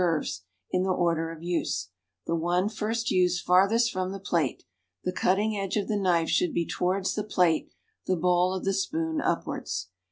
[0.01, 0.41] euvre
[0.71, 1.89] in the order of use,
[2.25, 4.63] the one first used farthest from the plate;
[5.03, 7.69] the cutting edge of tlic knife should be towards the plate,
[8.07, 9.89] the bowl of the spoon upwards.